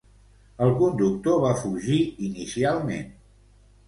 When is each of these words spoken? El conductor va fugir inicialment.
El 0.67 0.71
conductor 0.77 1.37
va 1.43 1.51
fugir 1.59 1.97
inicialment. 2.29 3.13